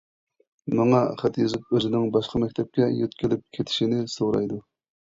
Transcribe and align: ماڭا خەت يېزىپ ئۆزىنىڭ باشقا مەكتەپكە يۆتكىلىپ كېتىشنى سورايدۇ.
ماڭا 0.79 1.01
خەت 1.19 1.37
يېزىپ 1.43 1.75
ئۆزىنىڭ 1.77 2.09
باشقا 2.17 2.43
مەكتەپكە 2.47 2.91
يۆتكىلىپ 3.03 3.47
كېتىشنى 3.59 4.07
سورايدۇ. 4.19 4.65